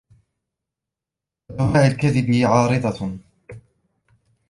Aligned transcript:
وَدَوَاعِي 1.51 1.87
الْكَذِبِ 1.87 2.35
عَارِضَةٌ 2.43 3.17